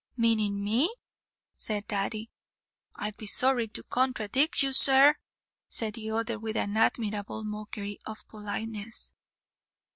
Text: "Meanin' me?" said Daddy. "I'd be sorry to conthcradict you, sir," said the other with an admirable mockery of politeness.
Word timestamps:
"Meanin' 0.17 0.63
me?" 0.63 0.91
said 1.53 1.85
Daddy. 1.85 2.31
"I'd 2.95 3.17
be 3.17 3.27
sorry 3.27 3.67
to 3.67 3.83
conthcradict 3.83 4.63
you, 4.63 4.73
sir," 4.73 5.13
said 5.67 5.93
the 5.93 6.09
other 6.09 6.39
with 6.39 6.57
an 6.57 6.75
admirable 6.75 7.43
mockery 7.43 7.99
of 8.07 8.27
politeness. 8.27 9.13